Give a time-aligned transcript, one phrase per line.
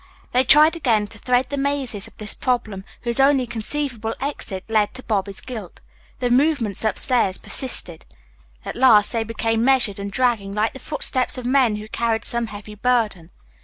[0.31, 4.95] They tried again to thread the mazes of this problem whose only conceivable exit led
[4.95, 5.79] to Bobby's guilt.
[6.17, 8.07] The movements upstairs persisted.
[8.65, 12.47] At last they became measured and dragging, like the footsteps of men who carried some
[12.47, 13.29] heavy burden.